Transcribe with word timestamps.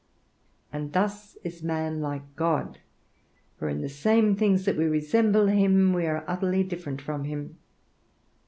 And 0.73 0.93
thus 0.93 1.35
is 1.43 1.61
man 1.61 2.01
like 2.01 2.35
God; 2.35 2.79
for 3.59 3.69
in 3.69 3.81
the 3.81 3.87
same 3.87 4.35
things 4.35 4.65
that 4.65 4.75
we 4.75 4.85
resemble 4.85 5.45
him 5.45 5.93
we 5.93 6.07
are 6.07 6.25
utterly 6.27 6.63
different 6.63 6.99
from 6.99 7.25
him. 7.25 7.59